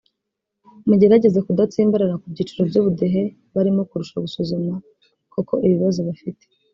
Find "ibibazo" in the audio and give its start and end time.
5.67-5.99